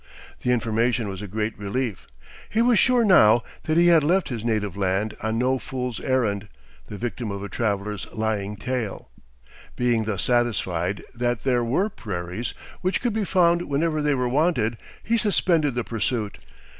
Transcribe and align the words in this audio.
The 0.39 0.49
information 0.51 1.09
was 1.09 1.21
a 1.21 1.27
great 1.27 1.55
relief. 1.59 2.07
He 2.49 2.59
was 2.63 2.79
sure 2.79 3.05
now 3.05 3.43
that 3.65 3.77
he 3.77 3.89
had 3.89 4.03
left 4.03 4.29
his 4.29 4.43
native 4.43 4.75
land 4.75 5.15
on 5.21 5.37
no 5.37 5.59
fool's 5.59 5.99
errand, 5.99 6.47
the 6.87 6.97
victim 6.97 7.29
of 7.29 7.43
a 7.43 7.49
traveler's 7.49 8.07
lying 8.11 8.55
tale. 8.55 9.11
Being 9.75 10.05
thus 10.05 10.23
satisfied 10.23 11.03
that 11.13 11.41
there 11.41 11.63
were 11.63 11.87
prairies 11.89 12.55
which 12.81 12.99
could 12.99 13.13
be 13.13 13.23
found 13.25 13.61
whenever 13.69 14.01
they 14.01 14.15
were 14.15 14.27
wanted, 14.27 14.79
he 15.03 15.17
suspended 15.19 15.75
the 15.75 15.83
pursuit. 15.83 16.39